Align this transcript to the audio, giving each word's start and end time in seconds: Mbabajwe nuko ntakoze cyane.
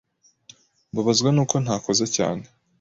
Mbabajwe 0.91 1.29
nuko 1.31 1.55
ntakoze 1.63 2.05
cyane. 2.15 2.43